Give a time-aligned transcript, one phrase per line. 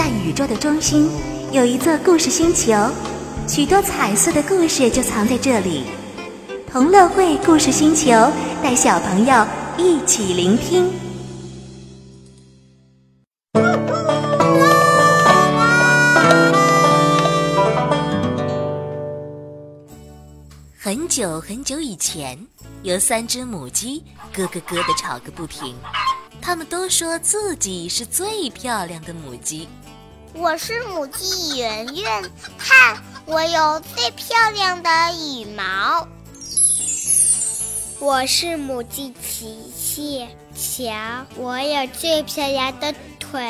[0.00, 1.10] 在宇宙的中心
[1.52, 2.72] 有一座故事星球，
[3.46, 5.84] 许多彩色的故事就藏在这里。
[6.66, 8.10] 同乐会故事星球
[8.62, 10.90] 带小朋友一起聆听。
[20.78, 22.38] 很久很久以前，
[22.82, 25.76] 有三只母鸡咯咯咯的吵个不停。
[26.40, 29.68] 它们都说自己是最漂亮的母鸡。
[30.32, 36.06] 我是母鸡圆圆，看我有最漂亮的羽毛。
[37.98, 43.42] 我是母鸡琪琪，瞧我有最漂亮的腿。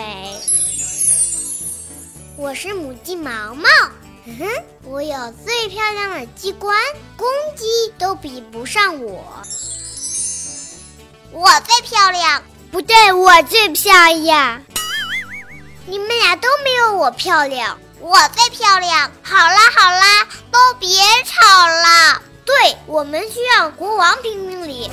[2.37, 3.69] 我是母鸡毛毛，
[4.25, 4.47] 哼哼，
[4.85, 6.77] 我有最漂亮的鸡冠，
[7.17, 9.43] 公鸡都比不上我。
[11.31, 12.43] 我最漂亮。
[12.73, 14.63] 不对，我最漂亮。
[16.37, 17.79] 都没有我漂亮。
[18.01, 19.11] 我最漂亮。
[19.23, 20.89] 好啦好啦，都别
[21.25, 22.23] 吵了。
[22.45, 24.91] 对，我们需要国王评评理。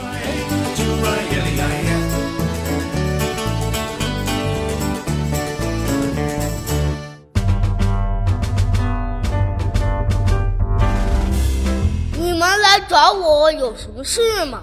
[12.14, 14.62] 你们来找我有什么事吗？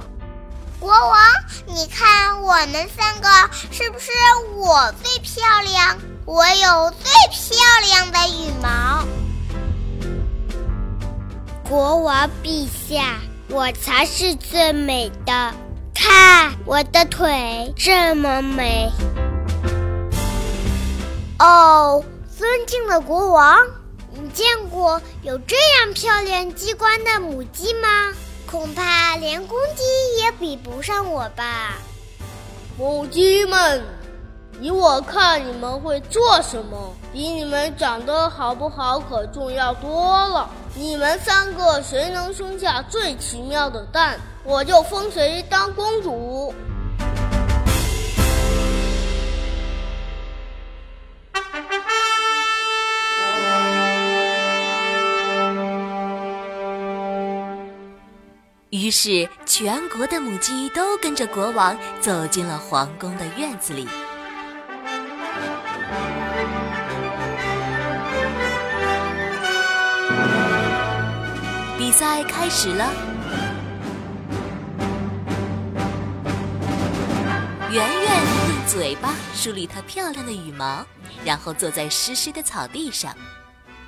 [0.79, 1.19] 国王，
[1.67, 3.29] 你看我们三个
[3.73, 4.11] 是不是
[4.55, 5.99] 我最漂亮？
[6.27, 9.05] 我有最漂亮的羽毛。
[11.69, 13.19] 国王陛下，
[13.51, 15.55] 我才是最美的。
[15.95, 18.91] 看我的腿这么美。
[21.39, 22.03] 哦，
[22.39, 23.59] 尊敬的国王，
[24.15, 28.15] 你见过有这样漂亮机关的母鸡吗？
[28.47, 31.75] 恐怕连公鸡也比不上我吧。
[32.79, 33.83] 母鸡们，
[34.61, 40.49] 以我看，你们会做什么，比你们长得好不好可重要多了。
[40.75, 46.55] 你们三个谁能生下最奇妙的蛋，我就封谁当公主。
[58.71, 63.87] 于是，全国的母鸡都跟着国王走进了皇宫的院子里。
[71.97, 72.91] 赛开始了，
[77.71, 78.13] 圆圆
[78.49, 80.85] 用嘴巴梳理它漂亮的羽毛，
[81.25, 83.17] 然后坐在湿湿的草地上。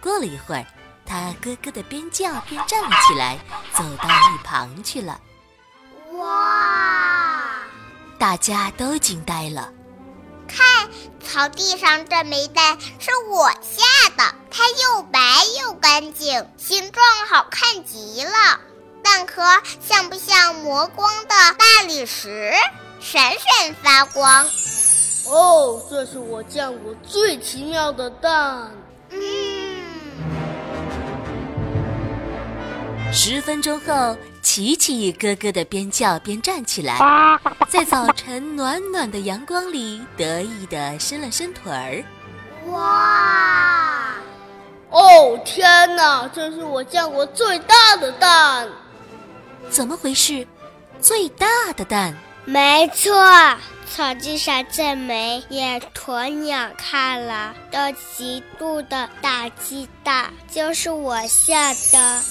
[0.00, 0.64] 过了一会儿。
[1.08, 3.38] 它咯咯的边叫边站了起来，
[3.72, 5.20] 走到一旁去了。
[6.14, 7.44] 哇！
[8.18, 9.72] 大家都惊呆了。
[10.46, 10.88] 看，
[11.24, 15.20] 草地上这枚蛋是我下的，它又白
[15.60, 18.60] 又干净，形状好看极了。
[19.02, 19.42] 蛋壳
[19.86, 22.52] 像不像磨光的大理石，
[23.00, 24.48] 闪闪发光？
[25.28, 28.70] 哦，这是我见过最奇妙的蛋。
[29.10, 29.82] 嗯。
[33.12, 36.96] 十分钟后，琪琪咯咯的边叫边站起来，
[37.68, 42.04] 在早晨暖暖的阳光里得意的伸了伸腿儿。
[42.70, 44.14] 哇！
[44.90, 48.68] 哦天哪，这是我见过最大的蛋！
[49.68, 50.46] 怎么回事？
[51.00, 51.44] 最大
[51.76, 52.14] 的蛋？
[52.44, 53.12] 没错，
[53.92, 57.78] 草地上这枚也鸵鸟看了都
[58.16, 62.22] 极度的大鸡蛋，就是我下的。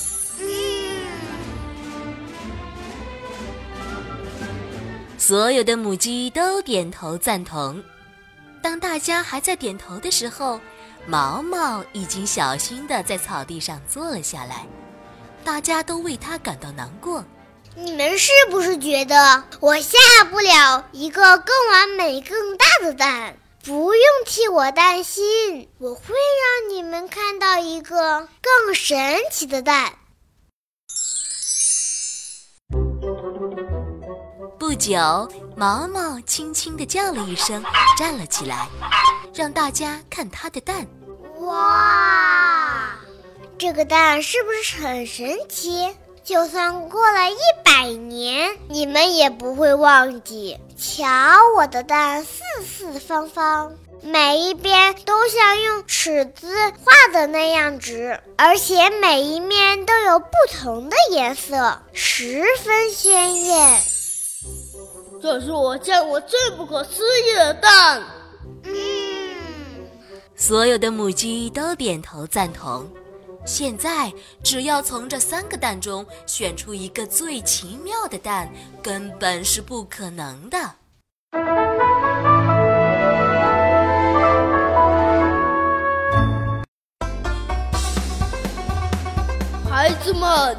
[5.27, 7.83] 所有的母鸡都点头赞同。
[8.61, 10.61] 当大家还在点头的时候，
[11.07, 14.67] 毛毛已经小心的在草地上坐了下来。
[15.43, 17.25] 大家都为他感到难过。
[17.73, 19.97] 你们是不是觉得我下
[20.29, 23.33] 不了一个更完美、更大的蛋？
[23.63, 29.91] 不用替我担心，我会让你们看到一个更神奇的蛋。
[34.75, 37.63] 久，毛毛轻轻地叫了一声，
[37.97, 38.67] 站了起来，
[39.33, 40.85] 让大家看它的蛋。
[41.41, 42.95] 哇，
[43.57, 45.95] 这个蛋是不是很神奇？
[46.23, 50.57] 就算过了一百年，你们也不会忘记。
[50.77, 51.05] 瞧，
[51.55, 63.81] 我的蛋四四方方，每一边都像用尺子画的那样直，而且每一面都有不同的颜色，十分鲜艳。
[65.25, 67.99] 这是我见过最不可思议的蛋。
[68.63, 68.71] 嗯，
[70.35, 72.87] 所有的母鸡都点头赞同。
[73.43, 74.13] 现在
[74.43, 78.47] 只要从这三个蛋中选出一个最奇妙的蛋，
[78.83, 80.59] 根本是不可能的。
[89.67, 90.55] 孩子们，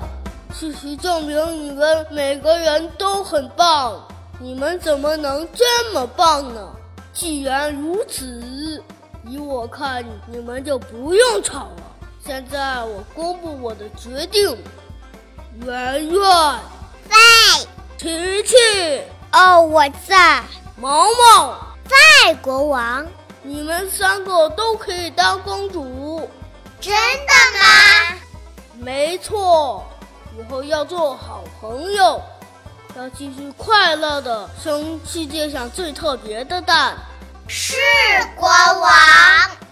[0.53, 4.03] 事实证明你们每个人都很棒。
[4.39, 6.71] 你们怎么能这么棒呢？
[7.13, 8.83] 既然如此，
[9.25, 11.83] 依我看，你们就不用吵了。
[12.25, 14.57] 现在我公布我的决定：
[15.65, 16.21] 圆圆
[17.09, 17.67] 在，
[17.97, 18.55] 琪琪
[19.33, 20.43] 哦，我在。
[20.79, 21.57] 毛毛
[21.89, 23.07] 在，国王。
[23.43, 26.29] 你们三个都可以当公主。
[26.79, 28.19] 真的吗？
[28.79, 29.87] 没错，
[30.39, 32.21] 以后要做好朋友，
[32.97, 36.97] 要继续快乐的生世界上最特别的蛋。
[37.47, 37.77] 是
[38.35, 39.66] 国王。